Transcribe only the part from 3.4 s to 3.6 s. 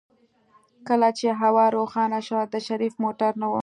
نه و.